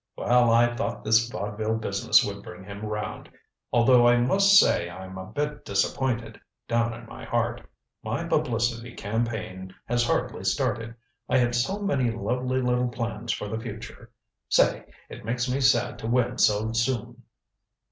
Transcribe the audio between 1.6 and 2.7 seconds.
business would bring